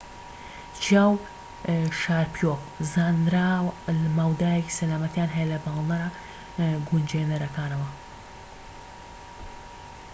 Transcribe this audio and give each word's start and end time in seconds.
چیاو 0.81 1.13
و 1.15 1.91
شاریپۆڤ 2.01 2.59
زانرا 2.93 3.47
مەودایەکی 4.17 4.75
سەلامەتیان 4.79 5.29
هەیە 5.35 5.47
لە 5.53 5.57
پاڵنەرە 5.65 6.09
گونجێنرەکانەوە 6.87 7.89